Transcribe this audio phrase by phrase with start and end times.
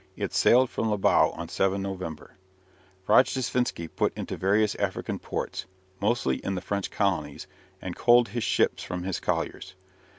[0.15, 2.35] It sailed from Libau on 7 November.
[3.07, 5.67] Rojdestvensky put into various African ports,
[5.99, 7.45] mostly in the French colonies,
[7.83, 9.75] and coaled his ships from his colliers.